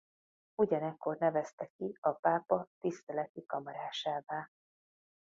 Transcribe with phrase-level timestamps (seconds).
[0.61, 4.49] Ugyanekkor nevezte ki a pápa tiszteleti kamarásává.